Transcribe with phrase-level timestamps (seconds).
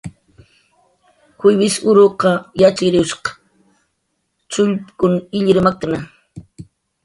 [1.41, 2.21] Juivis uruq
[2.61, 3.25] yatxchiriwshq
[4.51, 5.97] chullkun illir maktna